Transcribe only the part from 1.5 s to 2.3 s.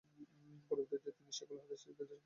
হাদিস হিসেবে পদোন্নতি পান।